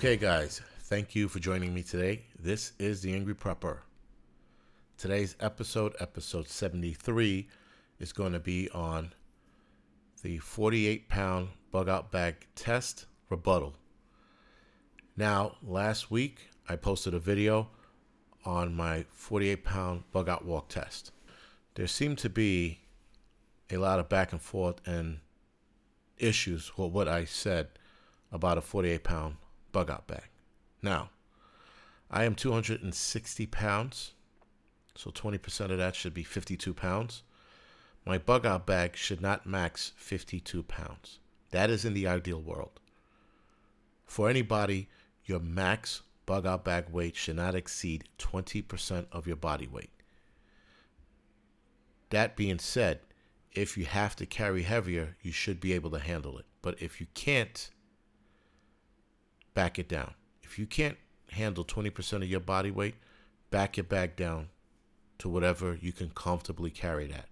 [0.00, 2.24] Okay, guys, thank you for joining me today.
[2.38, 3.80] This is the Angry Prepper.
[4.96, 7.46] Today's episode, episode 73,
[7.98, 9.12] is going to be on
[10.22, 13.74] the 48 pound bug out bag test rebuttal.
[15.18, 17.68] Now, last week I posted a video
[18.46, 21.12] on my 48 pound bug out walk test.
[21.74, 22.80] There seemed to be
[23.70, 25.18] a lot of back and forth and
[26.16, 27.68] issues with what I said
[28.32, 29.36] about a 48 pound
[29.72, 30.28] bug out bag.
[30.82, 31.10] Now,
[32.10, 34.12] I am 260 pounds,
[34.94, 37.22] so 20% of that should be 52 pounds.
[38.04, 41.18] My bug out bag should not max 52 pounds.
[41.50, 42.80] That is in the ideal world.
[44.06, 44.88] For anybody,
[45.24, 49.90] your max bug out bag weight should not exceed 20% of your body weight.
[52.10, 53.00] That being said,
[53.52, 56.46] if you have to carry heavier, you should be able to handle it.
[56.62, 57.70] But if you can't,
[59.54, 60.14] back it down.
[60.42, 60.96] If you can't
[61.30, 62.94] handle 20% of your body weight,
[63.50, 64.48] back your bag down
[65.18, 67.26] to whatever you can comfortably carry that.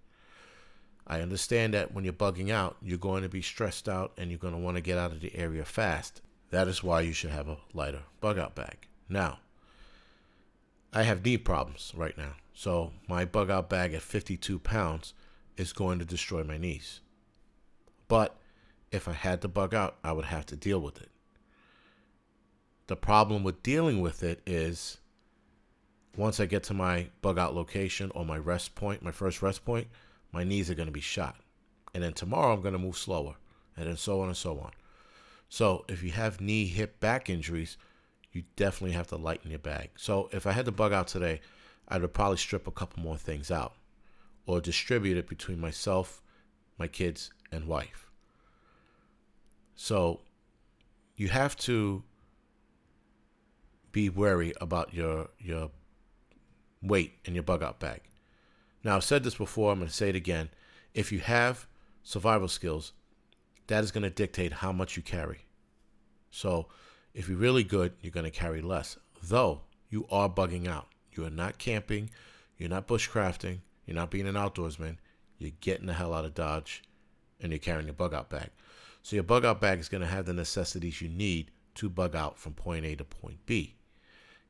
[1.06, 4.38] I understand that when you're bugging out, you're going to be stressed out and you're
[4.38, 6.20] going to want to get out of the area fast.
[6.50, 8.86] That is why you should have a lighter bug out bag.
[9.08, 9.38] Now,
[10.92, 12.34] I have knee problems right now.
[12.52, 15.14] So my bug out bag at 52 pounds
[15.56, 17.00] is going to destroy my knees.
[18.06, 18.36] But
[18.90, 21.10] if I had to bug out, I would have to deal with it.
[22.88, 24.98] The problem with dealing with it is
[26.16, 29.64] once I get to my bug out location or my rest point, my first rest
[29.64, 29.86] point,
[30.32, 31.36] my knees are going to be shot.
[31.94, 33.36] And then tomorrow I'm going to move slower,
[33.76, 34.72] and then so on and so on.
[35.48, 37.76] So if you have knee, hip, back injuries,
[38.32, 39.90] you definitely have to lighten your bag.
[39.96, 41.40] So if I had to bug out today,
[41.88, 43.74] I would probably strip a couple more things out
[44.46, 46.22] or distribute it between myself,
[46.78, 48.10] my kids, and wife.
[49.74, 50.20] So
[51.16, 52.02] you have to
[53.92, 55.70] be wary about your your
[56.82, 58.00] weight in your bug out bag.
[58.84, 60.50] Now I've said this before, I'm to say it again.
[60.94, 61.66] If you have
[62.02, 62.92] survival skills,
[63.66, 65.46] that is to dictate how much you carry.
[66.30, 66.68] So
[67.14, 68.96] if you're really good, you're to carry less.
[69.22, 70.88] Though you are bugging out.
[71.12, 72.10] You are not camping,
[72.56, 74.98] you're not bushcrafting, you're not being an outdoorsman.
[75.38, 76.82] You're getting the hell out of Dodge
[77.40, 78.50] and you're carrying your bug out bag.
[79.02, 82.38] So your bug out bag is to have the necessities you need to bug out
[82.38, 83.76] from point A to point B.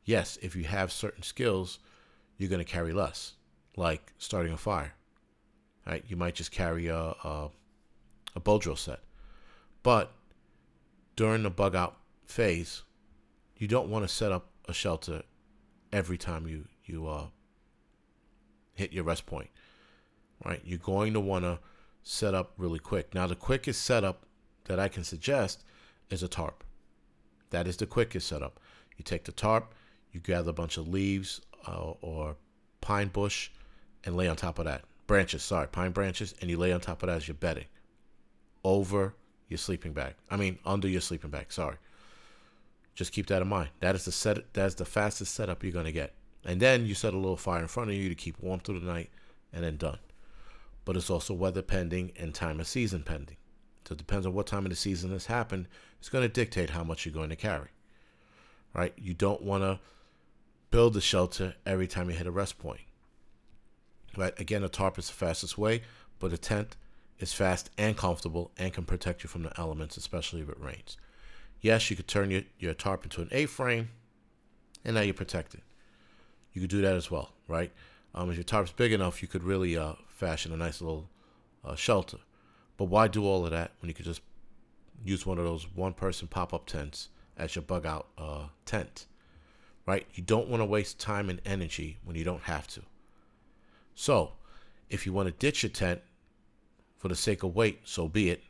[0.09, 1.81] Yes, if you have certain skills,
[2.39, 3.35] you're going to carry less,
[3.77, 4.95] like starting a fire.
[5.87, 6.03] Right?
[6.09, 7.51] You might just carry a, a,
[8.35, 9.01] a bow drill set.
[9.83, 10.15] But
[11.15, 12.85] during the bug out phase,
[13.59, 15.25] you don't want to set up a shelter
[15.93, 17.27] every time you you uh,
[18.77, 19.51] hit your rest point.
[20.43, 20.63] Right?
[20.65, 21.59] You're going to want to
[22.03, 23.15] set up really quick.
[23.15, 24.25] Now, the quickest setup
[24.65, 25.65] that I can suggest
[26.09, 26.65] is a tarp.
[27.51, 28.59] That is the quickest setup.
[28.97, 29.75] You take the tarp,
[30.13, 32.37] you gather a bunch of leaves uh, or
[32.81, 33.51] pine bush
[34.05, 34.83] and lay on top of that.
[35.07, 37.65] Branches, sorry, pine branches, and you lay on top of that as your bedding
[38.65, 39.15] over
[39.49, 40.15] your sleeping bag.
[40.31, 41.77] I mean, under your sleeping bag, sorry.
[42.95, 43.71] Just keep that in mind.
[43.81, 46.15] That is the set that's the fastest setup you're gonna get.
[46.45, 48.81] And then you set a little fire in front of you to keep warm through
[48.81, 49.11] the night
[49.53, 49.99] and then done.
[50.85, 53.37] But it's also weather pending and time of season pending.
[53.87, 55.69] So it depends on what time of the season this happened.
[55.99, 57.69] It's going to dictate how much you're going to carry.
[58.75, 58.93] Right?
[58.97, 59.81] You don't want to
[60.71, 62.81] build a shelter every time you hit a rest point.
[64.17, 64.39] Right?
[64.41, 65.83] Again, a tarp is the fastest way,
[66.19, 66.77] but a tent
[67.19, 70.97] is fast and comfortable and can protect you from the elements, especially if it rains.
[71.61, 73.89] Yes, you could turn your, your tarp into an A-frame,
[74.85, 75.61] and now you're protected.
[76.53, 77.73] You could do that as well, right?
[78.15, 81.09] Um, if your tarp's big enough, you could really uh, fashion a nice little
[81.65, 82.19] uh, shelter.
[82.77, 84.23] But why do all of that when you could just
[85.05, 89.07] use one of those one-person pop-up tents as your bug-out uh, tent,
[89.89, 90.07] right?
[90.13, 92.83] You don't want to waste time and energy when you don't have to.
[93.95, 94.33] So,
[94.91, 96.03] if you want to ditch your tent
[96.99, 98.43] for the sake of weight, so be it.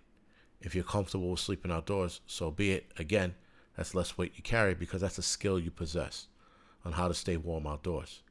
[0.60, 2.90] If you're comfortable with sleeping outdoors, so be it.
[2.98, 3.36] Again,
[3.76, 6.26] that's less weight you carry because that's a skill you possess
[6.84, 8.22] on how to stay warm outdoors.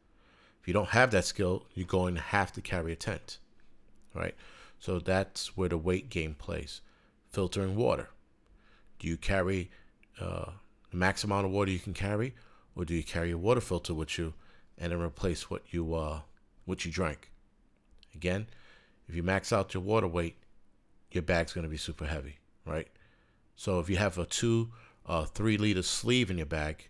[0.61, 3.37] If you don't have that skill, you're going to have to carry a tent,
[4.13, 4.35] right?
[4.79, 6.81] So that's where the weight game plays.
[7.31, 8.09] Filtering water.
[8.99, 9.71] Do you carry
[10.19, 10.51] uh,
[10.91, 12.35] the max amount of water you can carry,
[12.77, 14.33] or do you carry a water filter with you
[14.77, 16.19] and then replace what you uh,
[16.65, 17.31] what you drank?
[18.13, 18.47] Again,
[19.09, 20.37] if you max out your water weight,
[21.11, 22.87] your bag's going to be super heavy, right?
[23.55, 24.69] So if you have a two,
[25.07, 26.87] uh, three liter sleeve in your bag,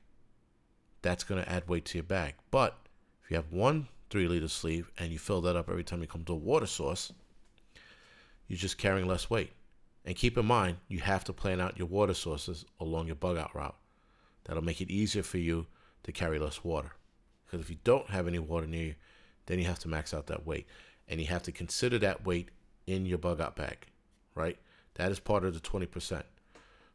[1.01, 2.35] that's going to add weight to your bag.
[2.51, 2.77] But
[3.23, 6.07] if you have one three liter sleeve and you fill that up every time you
[6.07, 7.13] come to a water source,
[8.47, 9.51] you're just carrying less weight.
[10.03, 13.37] And keep in mind, you have to plan out your water sources along your bug
[13.37, 13.75] out route.
[14.45, 15.67] That'll make it easier for you
[16.07, 16.93] to carry less water.
[17.45, 18.95] Because if you don't have any water near you,
[19.45, 20.65] then you have to max out that weight.
[21.07, 22.49] And you have to consider that weight
[22.87, 23.87] in your bug out bag,
[24.33, 24.57] right?
[24.95, 26.23] That is part of the 20%.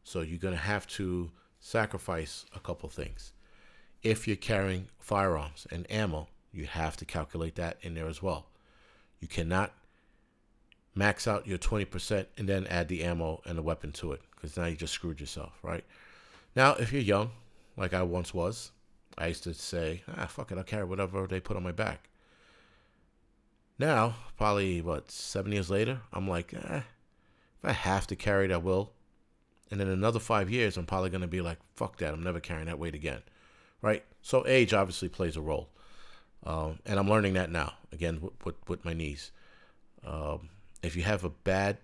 [0.02, 1.30] So you're going to have to
[1.60, 3.32] sacrifice a couple things.
[4.02, 8.46] If you're carrying firearms and ammo, you have to calculate that in there as well.
[9.20, 9.72] You cannot
[10.94, 14.56] max out your 20% and then add the ammo and the weapon to it because
[14.56, 15.84] now you just screwed yourself, right?
[16.56, 17.30] Now, if you're young,
[17.76, 18.72] like I once was,
[19.18, 22.08] I used to say, ah, fuck it, I'll whatever they put on my back.
[23.78, 28.52] Now, probably, what, seven years later, I'm like, eh, if I have to carry it,
[28.52, 28.92] I will.
[29.70, 32.40] And in another five years, I'm probably going to be like, fuck that, I'm never
[32.40, 33.22] carrying that weight again,
[33.80, 34.04] right?
[34.20, 35.68] So age obviously plays a role.
[36.44, 39.30] Um, and I'm learning that now, again, with, with, with my knees.
[40.04, 40.50] Um,
[40.82, 41.78] if you have a bad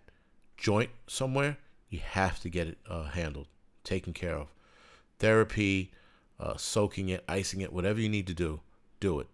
[0.57, 1.57] joint somewhere,
[1.89, 3.47] you have to get it uh, handled,
[3.85, 4.49] taken care of.
[5.19, 5.93] Therapy,
[6.41, 8.61] uh, soaking it, icing it, whatever you need to do,
[9.01, 9.27] do it.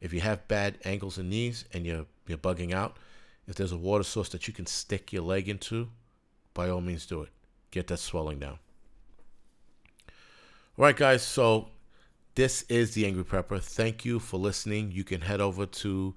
[0.00, 2.96] If you have bad ankles and knees and you're you're bugging out,
[3.46, 5.88] if there's a water source that you can stick your leg into,
[6.54, 7.30] by all means do it.
[7.70, 8.58] Get that swelling down.
[10.78, 11.22] All right, guys.
[11.22, 11.68] So
[12.34, 13.60] this is the Angry Prepper.
[13.60, 14.90] Thank you for listening.
[14.92, 16.14] You can head over to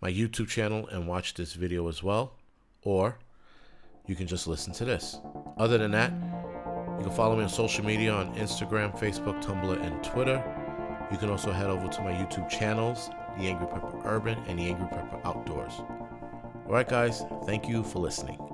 [0.00, 2.34] my YouTube channel and watch this video as well,
[2.82, 3.18] or
[4.06, 5.18] you can just listen to this.
[5.58, 6.12] Other than that,
[6.98, 10.42] you can follow me on social media on Instagram, Facebook, Tumblr, and Twitter.
[11.10, 14.68] You can also head over to my YouTube channels, The Angry Prepper Urban and The
[14.68, 15.74] Angry Prepper Outdoors.
[15.78, 18.47] All right, guys, thank you for listening.